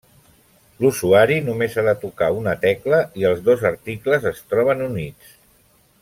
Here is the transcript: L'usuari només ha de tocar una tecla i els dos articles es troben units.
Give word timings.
L'usuari 0.83 1.35
només 1.49 1.75
ha 1.77 1.83
de 1.89 1.93
tocar 2.05 2.29
una 2.39 2.55
tecla 2.65 3.01
i 3.23 3.27
els 3.33 3.43
dos 3.51 3.65
articles 3.73 4.25
es 4.35 4.41
troben 4.55 4.81
units. 4.91 5.37